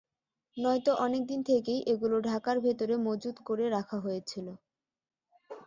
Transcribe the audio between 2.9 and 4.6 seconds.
মজুত করে রাখা হয়েছিল।